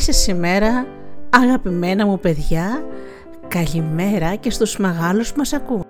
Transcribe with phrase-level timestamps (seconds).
[0.00, 0.86] Τέλεισε σήμερα,
[1.30, 2.84] αγαπημένα μου παιδιά,
[3.48, 5.84] καλημέρα και στους μεγάλους που μας ακούν.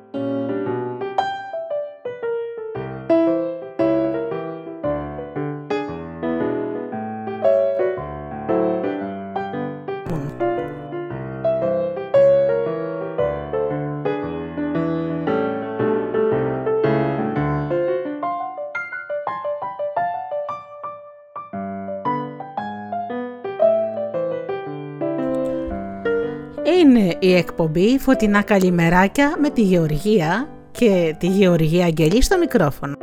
[27.21, 32.95] Η εκπομπή Φωτεινά Καλημεράκια με τη Γεωργία και τη Γεωργία Αγγελή στο μικρόφωνο.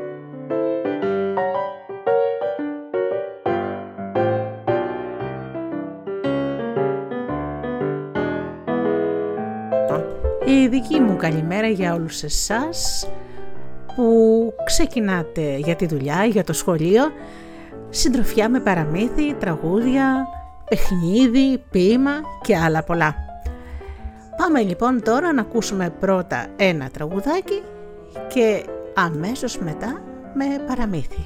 [10.45, 13.09] Η δική μου καλημέρα για όλους εσάς
[13.95, 17.03] που ξεκινάτε για τη δουλειά, για το σχολείο,
[17.89, 20.27] συντροφιά με παραμύθι, τραγούδια,
[20.69, 22.11] παιχνίδι, ποίημα
[22.41, 23.26] και άλλα πολλά.
[24.37, 27.61] Πάμε λοιπόν τώρα να ακούσουμε πρώτα ένα τραγουδάκι
[28.27, 30.01] και αμέσως μετά
[30.33, 31.25] με παραμύθι.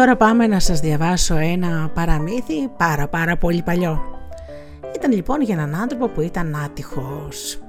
[0.00, 4.00] Τώρα πάμε να σας διαβάσω ένα παραμύθι πάρα πάρα πολύ παλιό.
[4.94, 7.62] Ήταν λοιπόν για έναν άνθρωπο που ήταν άτυχος.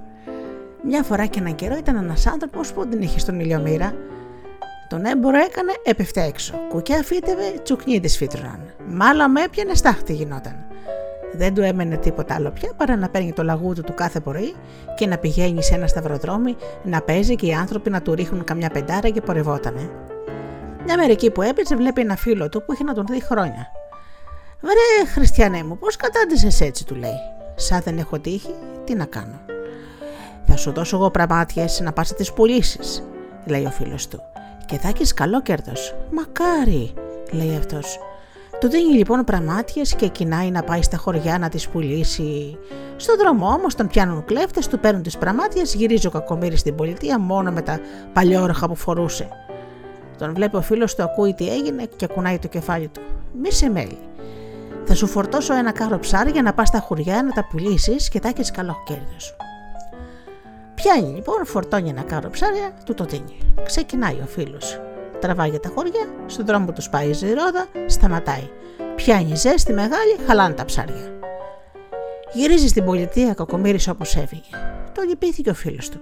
[0.84, 3.94] Μια φορά και έναν καιρό ήταν ένας άνθρωπος που δεν είχε στον ηλιομήρα.
[4.90, 6.54] Τον έμπορο έκανε, έπεφτε έξω.
[6.70, 8.60] Κουκιά φύτευε, τσουκνίδες φύτρωναν.
[8.88, 10.66] Μάλλον με έπιανε, στάχτη γινόταν.
[11.34, 14.54] Δεν του έμενε τίποτα άλλο πια παρά να παίρνει το λαγούδι του κάθε πρωί
[14.96, 18.70] και να πηγαίνει σε ένα σταυροδρόμι να παίζει και οι άνθρωποι να του ρίχνουν καμιά
[18.70, 19.90] πεντάρα και πορευότανε.
[20.86, 23.72] Μια μερική που έπαιζε βλέπει ένα φίλο του που είχε να τον δει χρόνια.
[24.62, 27.20] Βρε, Χριστιανέ μου, πώς κατάντησες έτσι, του λέει.
[27.56, 29.40] Σαν δεν έχω τύχη, τι να κάνω.
[30.46, 33.04] Θα σου δώσω εγώ πραμάτιε να πας τις πουλήσεις,
[33.46, 34.22] λέει ο φίλος του.
[34.66, 35.96] Και θα έχεις καλό κέρδος.
[36.12, 36.94] Μακάρι,
[37.32, 38.00] λέει αυτός.
[38.60, 42.58] Του δίνει λοιπόν πραμάτιε και κοινάει να πάει στα χωριά να τις πουλήσει.
[42.96, 47.20] Στον δρόμο όμως τον πιάνουν κλέφτες, του παίρνουν τις πραμάτιε, γυρίζει ο κακομίρι στην πολιτεία
[47.20, 47.80] μόνο με τα
[48.14, 49.28] παλιόροχα που φορούσε.
[50.22, 53.02] Τον βλέπει ο φίλος του, ακούει τι έγινε και κουνάει το κεφάλι του.
[53.42, 53.98] Μη σε μέλη.
[54.86, 58.28] Θα σου φορτώσω ένα κάρο ψάρια να πας στα χωριά να τα πουλήσεις και θα
[58.28, 59.36] έχεις καλό κέρδος.
[60.76, 63.38] Πιάνει λοιπόν, φορτώνει ένα κάρο ψάρια, του το δίνει.
[63.64, 64.82] Ξεκινάει ο φίλος.
[65.20, 68.50] Τραβάει για τα χωριά, στον δρόμο τους πάει η ζηρόδα, σταματάει.
[68.96, 71.20] Πιάνει ζέστη μεγάλη, χαλάνε τα ψάρια.
[72.34, 74.50] Γυρίζει στην πολιτεία κακομίρι όπως έφυγε.
[74.92, 75.98] Το λυπήθηκε ο φίλος του.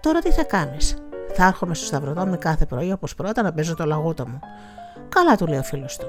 [0.00, 0.96] Τώρα τι θα κάνεις;
[1.34, 4.40] Θα έρχομαι στο σταυροδρόμι κάθε πρωί όπως πρώτα να παίζω το λαγούτο μου.
[5.08, 6.06] Καλά του λέει ο φίλος του.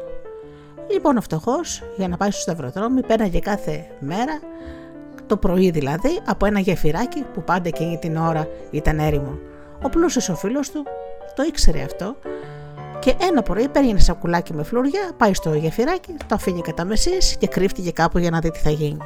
[0.91, 4.39] Λοιπόν, ο φτωχός για να πάει στο σταυροδρόμι πέραγε κάθε μέρα,
[5.27, 9.39] το πρωί δηλαδή, από ένα γεφυράκι που πάντα εκείνη την ώρα ήταν έρημο.
[9.83, 10.83] Ο πλούσιος ο φίλος του
[11.35, 12.15] το ήξερε αυτό
[12.99, 17.35] και ένα πρωί παίρνει ένα σακουλάκι με φλουριά, πάει στο γεφυράκι, το αφήνει κατά μεσής
[17.39, 18.97] και κρύφτηκε κάπου για να δει τι θα γίνει.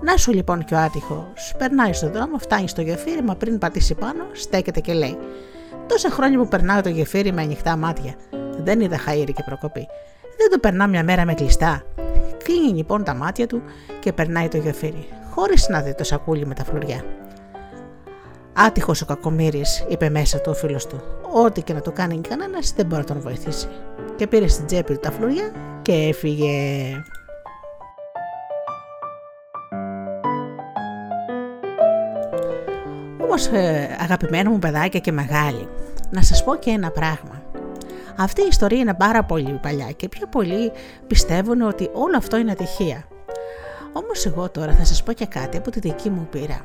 [0.00, 1.54] Να σου λοιπόν και ο άτυχος.
[1.58, 5.18] Περνάει στον δρόμο, φτάνει στο γεφύρι, μα πριν πατήσει πάνω, στέκεται και λέει:
[5.86, 8.14] Τόσα χρόνια που περνάω το γεφύρι με ανοιχτά μάτια.
[8.58, 9.86] Δεν είδα χαΐρι και προκοπή.
[10.38, 11.82] Δεν το περνά μια μέρα με κλειστά.
[12.44, 13.62] Κλείνει λοιπόν τα μάτια του
[14.00, 17.04] και περνάει το γεφύρι, χωρίς να δει το σακούλι με τα φλουριά.
[18.52, 21.02] Άτυχος ο κακομοίρη, είπε μέσα του ο φίλος του.
[21.44, 23.68] Ό,τι και να το κάνει κανένας δεν μπορεί να τον βοηθήσει.
[24.16, 25.52] Και πήρε στην τσέπη του τα φλουριά
[25.82, 26.52] και έφυγε.
[33.38, 35.68] Όμως ε, αγαπημένο μου παιδάκια και μεγάλη,
[36.10, 37.42] να σας πω και ένα πράγμα.
[38.16, 40.72] Αυτή η ιστορία είναι πάρα πολύ παλιά και πιο πολλοί
[41.06, 43.04] πιστεύουν ότι όλο αυτό είναι ατυχία.
[43.92, 46.60] Όμως εγώ τώρα θα σας πω και κάτι από τη δική μου πείρα.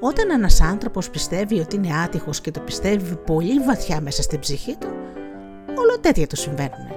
[0.00, 4.76] Όταν ένας άνθρωπος πιστεύει ότι είναι άτυχος και το πιστεύει πολύ βαθιά μέσα στην ψυχή
[4.80, 4.88] του,
[5.78, 6.88] όλο τέτοια του συμβαίνουν.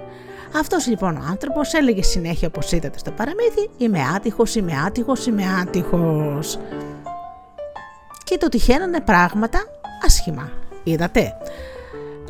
[0.55, 5.43] Αυτός λοιπόν ο άνθρωπος έλεγε συνέχεια όπως είδατε στο παραμύθι «Είμαι άτυχος, είμαι άτυχος, είμαι
[5.61, 6.59] άτυχος»
[8.25, 9.59] και το τυχαίνανε πράγματα
[10.05, 10.51] άσχημα.
[10.83, 11.33] Είδατε.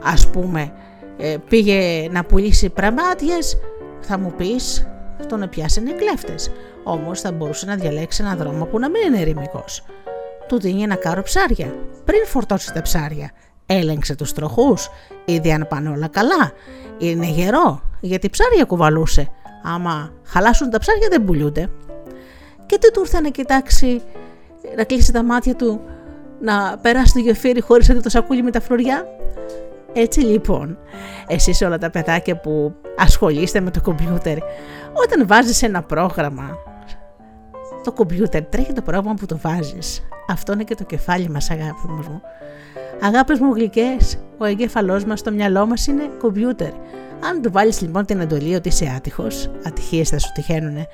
[0.03, 0.71] Ας πούμε,
[1.17, 3.57] ε, πήγε να πουλήσει πραμάτιες,
[4.01, 4.87] θα μου πεις,
[5.27, 6.51] τον πιάσανε κλέφτες.
[6.83, 9.83] Όμως θα μπορούσε να διαλέξει ένα δρόμο που να μην είναι ερημικός.
[10.47, 11.75] Του δίνει ένα κάρο ψάρια.
[12.05, 13.31] Πριν φορτώσει τα ψάρια,
[13.65, 14.89] έλεγξε τους τροχούς,
[15.25, 16.51] είδε αν πάνε όλα καλά.
[16.97, 19.29] Είναι γερό, γιατί ψάρια κουβαλούσε.
[19.63, 21.69] Άμα χαλάσουν τα ψάρια δεν πουλούνται.
[22.65, 24.01] Και τι του ήρθε να κοιτάξει,
[24.77, 25.81] να κλείσει τα μάτια του,
[26.39, 29.05] να περάσει το γεφύρι χωρίς να δει το σακούλι με τα φλουριά.
[29.93, 30.77] Έτσι λοιπόν,
[31.27, 34.37] εσείς όλα τα παιδάκια που ασχολείστε με το κομπιούτερ,
[34.93, 36.57] όταν βάζεις ένα πρόγραμμα,
[37.83, 40.07] το κομπιούτερ τρέχει το πρόγραμμα που το βάζεις.
[40.27, 42.21] Αυτό είναι και το κεφάλι μας αγάπη μου.
[43.01, 46.71] Αγάπες μου γλυκές, ο εγκέφαλός μας, το μυαλό μας είναι κομπιούτερ.
[47.29, 50.87] Αν του βάλεις λοιπόν την εντολή ότι είσαι άτυχος, ατυχίες θα σου τυχαίνουνε.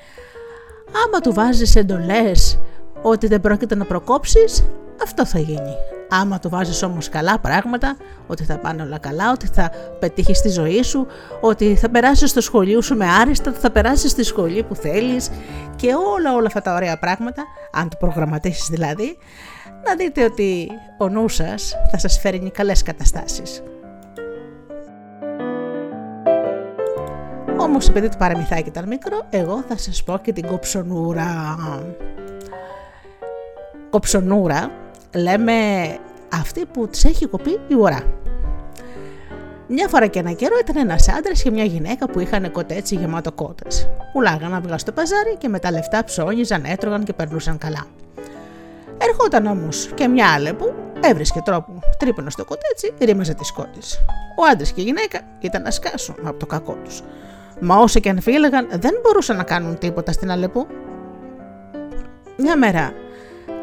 [1.06, 2.58] Άμα του βάζεις εντολές
[3.02, 4.64] ότι δεν πρόκειται να προκόψεις,
[5.02, 5.74] αυτό θα γίνει.
[6.10, 7.96] Άμα το βάζεις όμως καλά πράγματα,
[8.26, 11.06] ότι θα πάνε όλα καλά, ότι θα πετύχεις τη ζωή σου,
[11.40, 15.30] ότι θα περάσεις στο σχολείο σου με άριστα, ότι θα περάσεις στη σχολή που θέλεις
[15.76, 19.16] και όλα όλα αυτά τα ωραία πράγματα, αν το προγραμματίσεις δηλαδή,
[19.84, 20.68] να δείτε ότι
[20.98, 23.62] ο νους σας θα σας φέρνει καλές καταστάσεις.
[27.58, 31.56] Όμως επειδή το παραμυθάκι ήταν μικρό, εγώ θα σας πω και την κοψονούρα.
[33.92, 34.70] Κοψονούρα
[35.14, 35.52] λέμε
[36.32, 38.02] αυτή που της έχει κοπεί η ουρά.
[39.68, 43.32] Μια φορά και ένα καιρό ήταν ένας άντρας και μια γυναίκα που είχαν κοτέτσι γεμάτο
[43.32, 43.88] κότες.
[44.12, 47.86] Πουλάγαν αυγά στο παζάρι και με τα λεφτά ψώνιζαν, έτρωγαν και περνούσαν καλά.
[48.98, 54.04] Ερχόταν όμως και μια άλλη που έβρισκε τρόπο, τρύπωνε στο κοτέτσι, ρίμαζε τις κότες.
[54.38, 57.02] Ο άντρας και η γυναίκα ήταν να σκάσουν από το κακό τους.
[57.60, 60.66] Μα όσο και αν φύλαγαν, δεν μπορούσαν να κάνουν τίποτα στην Αλεπού.
[62.36, 62.92] Μια μέρα,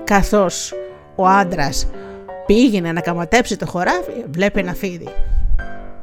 [0.10, 0.74] καθώς
[1.16, 1.88] ο άντρας
[2.46, 5.08] πήγαινε να καματέψει το χωράφι, βλέπει ένα φίδι.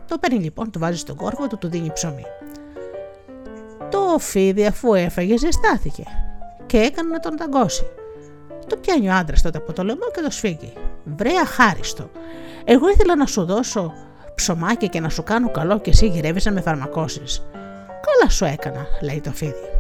[0.09, 2.25] Το παίρνει λοιπόν, το βάζει στον κόρφο του, του δίνει ψωμί.
[3.91, 6.05] Το φίδι αφού έφαγε ζεστάθηκε
[6.67, 7.87] και έκανε να τον ταγκώσει.
[8.67, 10.73] Το πιάνει ο άντρας τότε από το λαιμό και το σφίγγει.
[11.05, 12.11] Βρε αχάριστο.
[12.65, 13.93] Εγώ ήθελα να σου δώσω
[14.35, 17.47] ψωμάκι και να σου κάνω καλό και εσύ γυρεύει να με φαρμακώσεις.
[17.89, 19.71] Καλά σου έκανα, λέει το φίδι.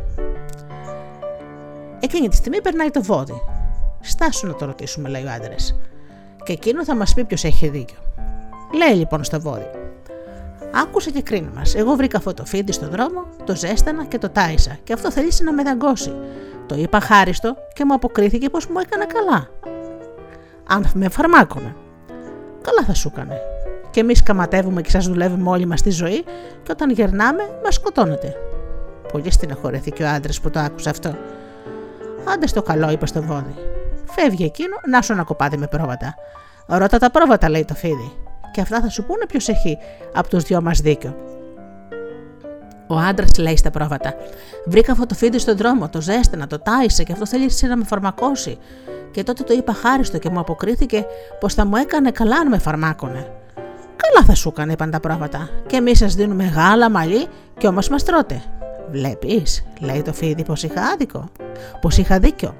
[2.00, 3.42] Εκείνη τη στιγμή περνάει το βόδι.
[4.08, 5.78] Στάσου να το ρωτήσουμε, λέει ο άντρας.
[6.44, 7.98] Και εκείνο θα μας πει ποιος έχει δίκιο.
[8.74, 9.70] Λέει λοιπόν στο βόδι.
[10.74, 11.74] Άκουσε και κρίνα μας.
[11.74, 15.44] Εγώ βρήκα αυτό το φίδι στον δρόμο, το ζέστανα και το τάισα, και αυτό θέλησε
[15.44, 16.12] να με δαγκώσει.
[16.66, 19.48] Το είπα χάριστο και μου αποκρίθηκε πως μου έκανε καλά.
[20.68, 21.74] Αν με φαρμάκωνε.
[22.62, 23.40] Καλά θα σου έκανε.
[23.90, 26.22] Και εμείς καματεύουμε και σας δουλεύουμε όλη μας τη ζωή,
[26.62, 28.34] και όταν γερνάμε, μας σκοτώνετε.
[29.12, 31.16] Πολύ στεναχωρέθηκε ο άντρας που το άκουσε αυτό.
[32.34, 33.54] Άντε στο καλό, είπε στο βόδι.
[34.06, 36.14] Φεύγει εκείνο, να σου ένα κοπάδι με πρόβατα.
[36.66, 38.12] Ρώτα τα πρόβατα, λέει το φίδι.
[38.52, 39.78] Και αυτά θα σου πούνε ποιος έχει
[40.14, 41.16] από τους δυο μας δίκιο.
[42.86, 44.14] Ο άντρας λέει στα πρόβατα:
[44.66, 47.84] Βρήκα αυτό το φίδι στον δρόμο, το ζέστηνα, το τάισε και αυτό θέλει να με
[47.84, 48.58] φαρμακώσει.
[49.10, 51.06] Και τότε το είπα χάριστο και μου αποκρίθηκε
[51.40, 53.30] πως θα μου έκανε καλά αν με φαρμάκωνε.
[53.96, 55.48] Καλά θα σου έκανε, είπαν τα πρόβατα.
[55.66, 57.26] Και εμείς σας δίνουμε γάλα, μαλλί
[57.58, 58.42] και όμως μας τρώτε.
[58.90, 61.24] Βλέπεις, λέει το φίδι, πως είχα άδικο,
[61.80, 62.54] πως είχα δίκιο.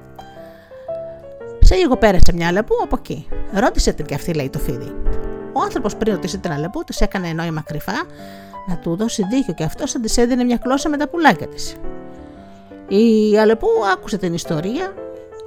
[1.66, 3.28] Σε λίγο πέρασε μια αλεπού από εκεί.
[3.52, 4.94] Ρώτησε την και αυτή, λέει το φίδι.
[5.52, 8.06] Ο άνθρωπος πριν ρωτήσει την αλεπού, της έκανε νόημα κρυφά
[8.66, 11.76] να του δώσει δίκιο και αυτό θα της έδινε μια γλώσσα με τα πουλάκια της.
[12.88, 14.94] Η αλεπού άκουσε την ιστορία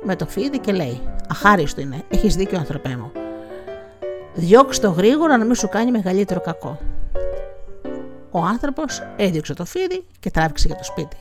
[0.04, 3.12] με το φίδι και λέει: Αχάριστο είναι, έχεις δίκιο, ανθρωπέ μου.
[4.34, 6.80] Διώξ το γρήγορα να μην σου κάνει μεγαλύτερο κακό.
[8.32, 11.18] Ο άνθρωπος έδιωξε το φίδι και τράβηξε για το σπίτι.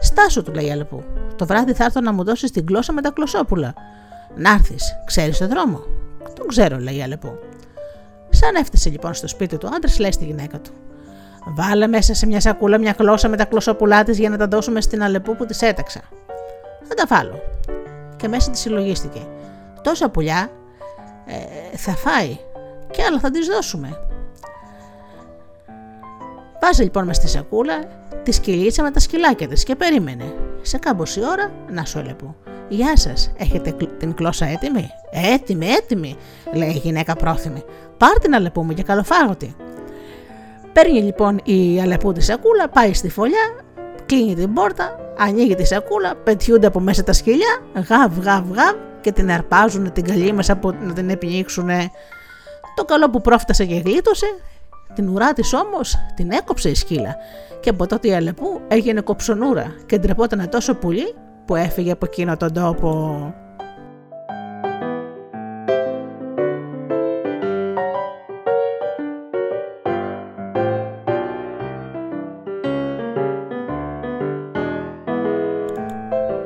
[0.00, 1.02] Στάσου, του λέει η Αλεπού.
[1.36, 3.74] Το βράδυ θα έρθω να μου δώσεις την γλώσσα με τα κλωσόπουλα.
[4.34, 5.80] Να έρθεις, ξέρεις το δρόμο;
[6.34, 7.38] Τον ξέρω, λέει η Αλεπού.
[8.30, 10.70] Σαν έφτασε λοιπόν στο σπίτι του άντρας, λέει στη γυναίκα του.
[11.44, 14.80] Βάλε μέσα σε μια σακούλα μια γλώσσα με τα κλωσόπουλά της για να τα δώσουμε
[14.80, 16.00] στην Αλεπού που της έταξα.
[16.82, 17.40] Θα τα βάλω.
[18.16, 19.26] Και μέσα της συλλογίστηκε.
[19.82, 20.50] Τόσα πουλιά
[21.26, 22.38] ε, θα φάει
[22.90, 23.98] και άλλα θα της δώσουμε.
[26.60, 27.78] Βάζει λοιπόν μες στη σακούλα
[28.22, 30.34] τη σκυλίτσα με τα σκυλάκια της και περίμενε.
[30.62, 32.34] Σε κάμποση ώρα να σου έλεγε.
[32.68, 36.16] Γεια σας, έχετε την κλώσσα έτοιμη; Έτοιμη, έτοιμη,
[36.52, 37.62] λέει η γυναίκα πρόθυμη.
[37.96, 39.56] Πάρ την αλεπού μου και καλοφάγωτη.
[40.72, 43.64] Παίρνει λοιπόν η αλεπού τη σακούλα, πάει στη φωλιά,
[44.06, 49.12] κλείνει την πόρτα, ανοίγει τη σακούλα, πετιούνται από μέσα τα σκυλιά, γαβ, γαβ, γαβ και
[49.12, 51.68] την αρπάζουν την καλή μέσα από να την επινήξουν.
[52.74, 54.26] Το καλό που πρόφτασε και γλίτωσε,
[54.94, 57.16] την ουρά της όμως την έκοψε η σκύλα
[57.60, 61.14] και από τότε η Αλεπού έγινε κοψονούρα και ντρεπόταν τόσο πολύ
[61.48, 63.34] που έφυγε από εκείνο τον τόπο.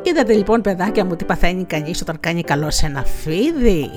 [0.02, 3.90] Είδατε λοιπόν παιδάκια μου τι παθαίνει κανείς όταν κάνει καλό σε ένα φίδι;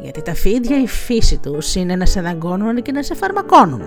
[0.00, 3.82] Γιατί τα φίδια η φύση τους είναι να σε δαγκώνουν και να σε φαρμακώνουν.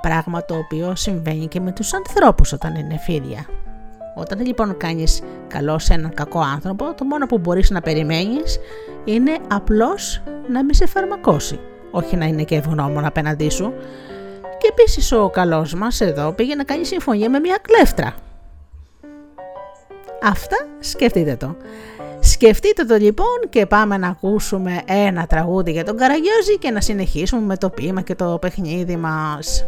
[0.00, 3.46] Πράγμα το οποίο συμβαίνει και με τους ανθρώπους όταν είναι φίδια.
[4.18, 8.58] Όταν λοιπόν κάνεις καλό σε έναν κακό άνθρωπο, το μόνο που μπορείς να περιμένεις
[9.04, 11.58] είναι απλώς να μην σε φαρμακώσει,
[11.90, 13.72] όχι να είναι και ευγνώμων απέναντί σου.
[14.58, 18.14] Και επίσης ο καλός μας εδώ πήγε να κάνει συμφωνία με μια κλέφτρα.
[20.22, 21.56] Αυτά σκεφτείτε το.
[22.20, 27.42] Σκεφτείτε το λοιπόν και πάμε να ακούσουμε ένα τραγούδι για τον Καραγιόζη και να συνεχίσουμε
[27.42, 29.66] με το ποίημα και το παιχνίδι μας.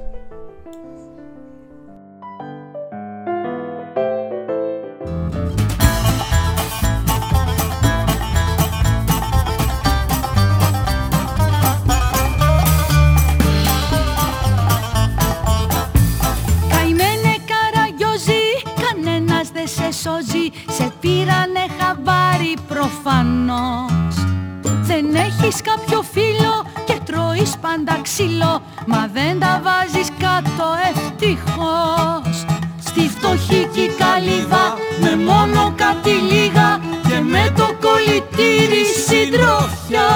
[20.76, 24.14] Σε πήρανε χαμπάρι προφανώς.
[24.62, 32.44] Δεν έχεις κάποιο φίλο και τρώεις πάντα ξύλο Μα δεν τα βάζεις κάτω ευτυχώς.
[32.84, 40.10] Στη φτωχική καλύβα με μόνο κάτι λίγα Και με το κολλητήρι συντροφιά.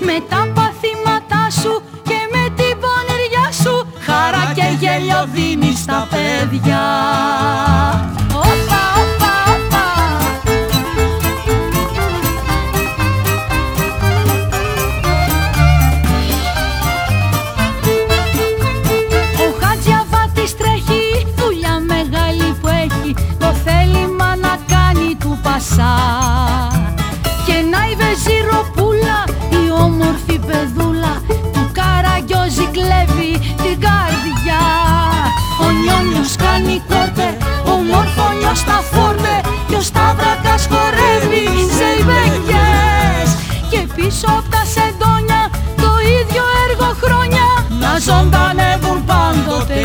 [0.00, 6.88] Με τα παθήματά σου και με την πονηριά σου Χαρά και γέλιο δίνεις στα παιδιά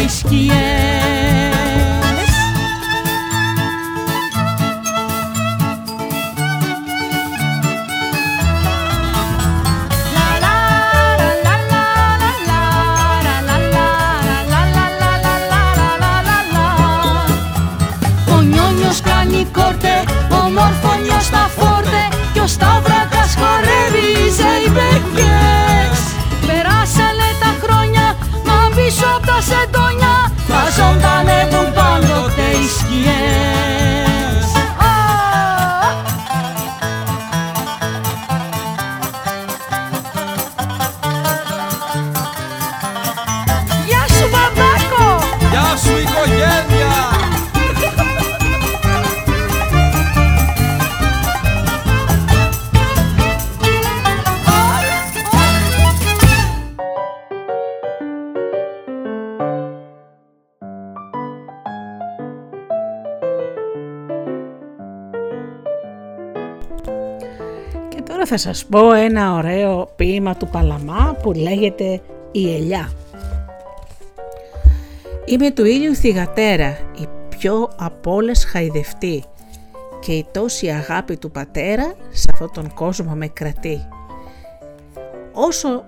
[0.06, 1.85] pois que é.
[68.24, 72.92] Θα σας πω ένα ωραίο ποίημα του Παλαμά που λέγεται «Η ελιά».
[75.26, 79.24] Είμαι του ήλιου θυγατέρα, η πιο από όλες χαϊδευτή
[80.00, 83.88] και η τόση αγάπη του πατέρα σε αυτόν τον κόσμο με κρατεί.
[85.34, 85.84] Όσο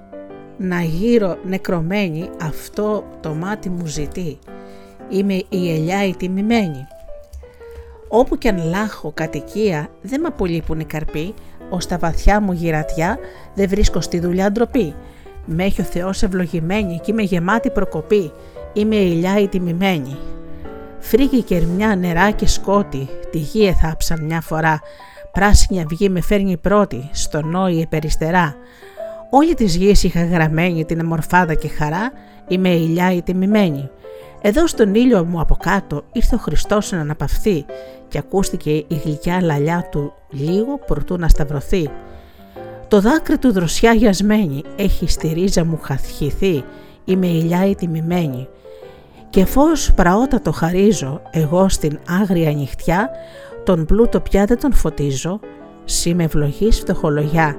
[0.58, 4.38] να γύρω νεκρωμένη αυτό το μάτι μου ζητεί,
[5.10, 6.88] είμαι η ελιά η τιμημένη.
[8.08, 11.34] Όπου κι αν λάχω κατοικία δεν με απολείπουν οι καρποί,
[11.70, 13.18] ως τα βαθιά μου γυρατιά
[13.54, 14.96] δεν βρίσκω στη δουλειά ντροπή.
[15.46, 18.32] Με έχει ο Θεός ευλογημένη και είμαι γεμάτη προκοπή.
[18.74, 20.18] Είμαι ηλιά η τιμημένη.
[21.00, 24.80] Φρίγη κερμιά, νερά και σκότη, τη γη εθάψαν μια φορά.
[25.32, 28.56] Πράσινη αυγή με φέρνει πρώτη, στο νόη επεριστερά.
[29.30, 32.12] Όλη της γης είχα γραμμένη την αμορφάδα και χαρά,
[32.48, 33.90] είμαι ηλιά η τιμημένη.
[34.42, 37.66] Εδώ στον ήλιο μου από κάτω ήρθε ο Χριστός να αναπαυθεί
[38.08, 41.90] και ακούστηκε η γλυκιά λαλιά του λίγο προτού να σταυρωθεί.
[42.88, 46.64] Το δάκρυ του δροσιά γιασμένη έχει στη ρίζα μου χαθιθεί,
[47.06, 48.48] είμαι ηλιά η τιμημένη.
[49.30, 53.10] Και φως πραότατο χαρίζω, εγώ στην άγρια νυχτιά,
[53.64, 55.40] τον πλούτο πια δεν τον φωτίζω,
[55.86, 57.56] σύ με ευλογής φτωχολογιά.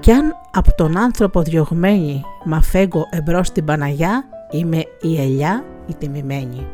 [0.00, 5.94] Κι αν από τον άνθρωπο διωγμένη μα φέγγω εμπρός στην Παναγιά, είμαι η ελιά η
[5.94, 6.66] τιμημένη.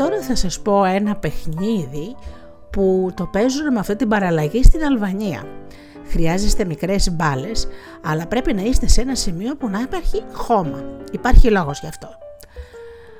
[0.00, 2.16] Τώρα θα σας πω ένα παιχνίδι
[2.70, 5.44] που το παίζουν με αυτή την παραλλαγή στην Αλβανία.
[6.08, 7.68] Χρειάζεστε μικρές μπάλες,
[8.04, 10.84] αλλά πρέπει να είστε σε ένα σημείο που να υπάρχει χώμα.
[11.12, 12.08] Υπάρχει λόγος γι' αυτό.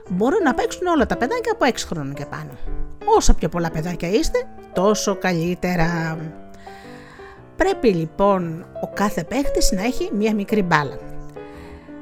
[0.09, 2.51] Μπορούν να παίξουν όλα τα παιδάκια από 6 χρόνια και πάνω.
[3.17, 4.39] Όσο πιο πολλά παιδάκια είστε,
[4.73, 6.19] τόσο καλύτερα.
[7.57, 10.97] Πρέπει λοιπόν ο κάθε παίχτης να έχει μία μικρή μπάλα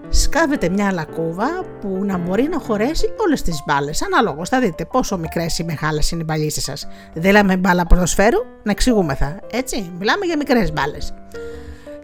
[0.09, 4.03] σκάβετε μια λακκούβα που να μπορεί να χωρέσει όλες τις μπάλες.
[4.03, 6.89] Αναλόγως, θα δείτε πόσο μικρές ή μεγάλες είναι οι μπαλίστε σας.
[7.15, 9.41] Δεν λέμε μπάλα ποδοσφαίρου, να εξηγούμεθα.
[9.53, 11.15] Έτσι, μιλάμε για μικρές μπάλες.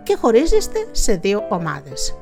[0.03, 2.15] Και χωρίζεστε σε δύο ομάδες.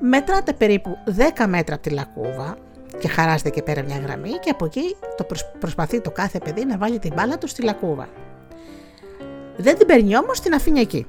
[0.00, 0.90] Μετράτε περίπου
[1.38, 2.56] 10 μέτρα από τη λακκούβα
[2.98, 5.26] και χαράζετε και πέρα μια γραμμή και από εκεί το
[5.58, 8.08] προσπαθεί το κάθε παιδί να βάλει την μπάλα του στη λακκούβα.
[9.56, 11.06] Δεν την παίρνει όμως, την αφήνει εκεί.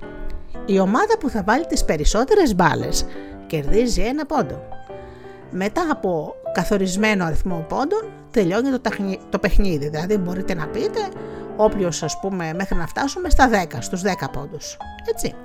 [0.65, 3.05] Η ομάδα που θα βάλει τις περισσότερες μπάλες
[3.53, 4.67] κερδίζει ένα πόντο.
[5.49, 8.81] Μετά από καθορισμένο αριθμό πόντων τελειώνει το,
[9.29, 10.99] το παιχνίδι, δηλαδή μπορείτε να πείτε
[11.55, 14.77] όποιος ας πούμε μέχρι να φτάσουμε στα 10, στους 10 πόντους.
[15.13, 15.35] Έτσι.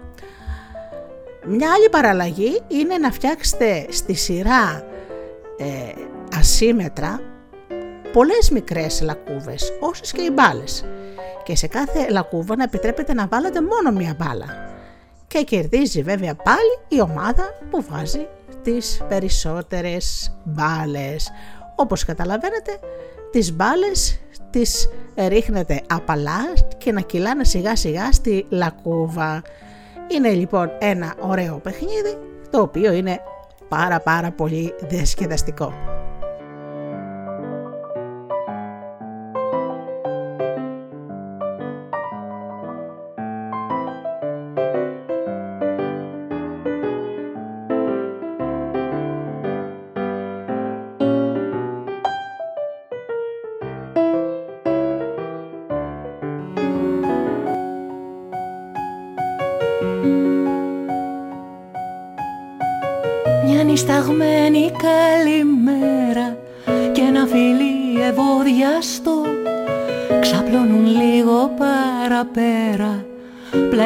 [1.47, 4.85] Μια άλλη παραλλαγή είναι να φτιάξετε στη σειρά
[5.59, 5.67] ε,
[6.39, 7.21] ασύμετρα
[8.13, 10.85] πολλές μικρές λακκούβες, όσες και οι μπάλες.
[11.45, 14.69] Και σε κάθε λακκούβα να επιτρέπετε να βάλετε μόνο μία μπάλα
[15.29, 18.27] και κερδίζει βέβαια πάλι η ομάδα που βάζει
[18.63, 21.31] τις περισσότερες μπάλες.
[21.77, 22.79] Όπως καταλαβαίνετε,
[23.31, 29.43] τις μπάλες τις ρίχνετε απαλά και να κυλάνε σιγά σιγά στη λακκούβα.
[30.09, 32.19] Είναι λοιπόν ένα ωραίο παιχνίδι
[32.51, 33.21] το οποίο είναι
[33.69, 35.98] πάρα πάρα πολύ διασκεδαστικό.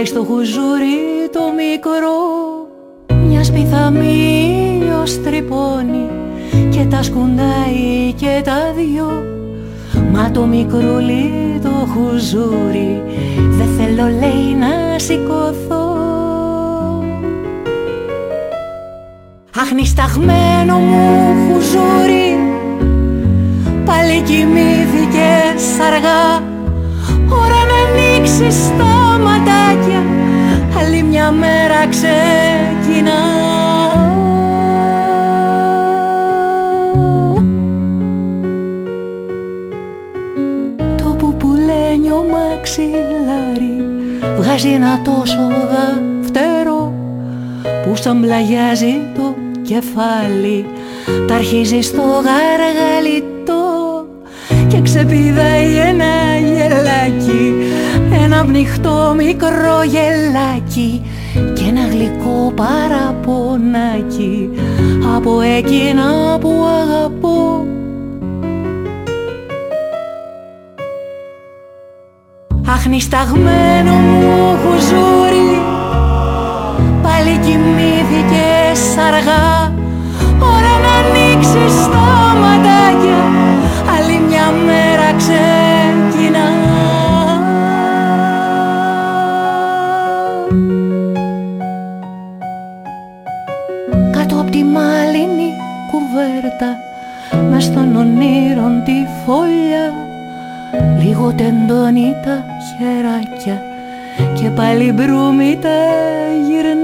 [0.03, 2.19] Πλάι στο χουζούρι το μικρό.
[3.27, 6.09] Μιας σπιθαμή ήλιος τρυπώνει
[6.71, 9.23] Και τα σκουντάει και τα δυο.
[10.13, 13.03] Μα το μικρούλι το χουζούρι
[13.37, 15.97] Δεν θέλω λέει να σηκωθώ.
[19.61, 22.39] Αχνισταγμένο μου χουζούρι
[23.85, 26.43] Πάλι κοιμήθηκες αργά.
[27.31, 30.03] Ώρα να ανοίξεις τα ματάκια
[30.79, 33.21] Άλλη μια μέρα ξεκινά.
[40.97, 43.85] Το πουπουλένιο μαξιλάρι
[44.37, 46.93] Βγάζει ένα τόσο δαφτερό
[47.85, 50.67] Που σαν πλαγιάζει το κεφάλι.
[51.27, 53.63] Τα αρχίζει στο γαργαλιτό
[54.69, 57.52] και ξεπηδάει ένα γελάκι
[58.43, 61.03] ένα πνιχτό μικρό γελάκι
[61.55, 64.51] και ένα γλυκό παραπονάκι
[65.17, 66.51] από εκείνα που
[66.83, 67.67] αγαπώ.
[72.67, 75.61] Αχνισταγμένο μου χουζούρι
[77.03, 79.75] πάλι κοιμήθηκες αργά.
[80.41, 83.23] Ώρα να ανοίξεις τα ματάκια
[83.99, 85.62] άλλη μια μέρα ξεκινά
[97.63, 98.93] μες στον ονείρον τη
[99.25, 99.93] φωλιά.
[101.03, 102.45] Λίγο τεντώνει τα
[102.79, 103.63] χεράκια
[104.35, 105.69] και πάλι μπρούμι τα
[106.47, 106.82] γυρνά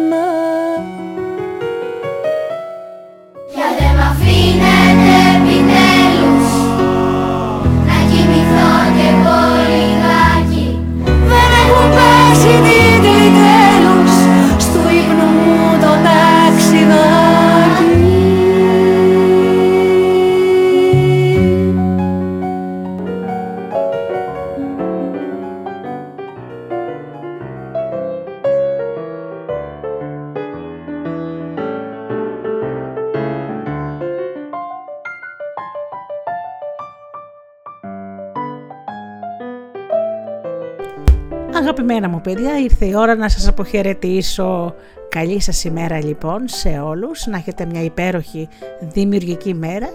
[41.69, 44.75] Αγαπημένα μου παιδιά, ήρθε η ώρα να σας αποχαιρετήσω.
[45.09, 48.49] Καλή σας ημέρα λοιπόν σε όλους, να έχετε μια υπέροχη
[48.81, 49.89] δημιουργική μέρα,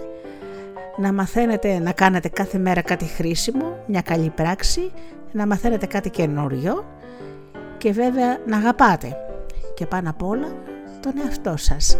[0.96, 4.90] να μαθαίνετε να κάνετε κάθε μέρα κάτι χρήσιμο, μια καλή πράξη,
[5.32, 6.84] να μαθαίνετε κάτι καινούριο
[7.78, 9.16] και βέβαια να αγαπάτε
[9.74, 10.48] και πάνω απ' όλα
[11.00, 11.96] τον εαυτό σας.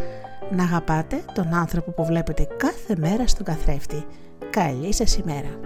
[0.50, 4.06] Να αγαπάτε τον άνθρωπο που βλέπετε κάθε μέρα στον καθρέφτη.
[4.50, 5.58] Καλή σας ημέρα.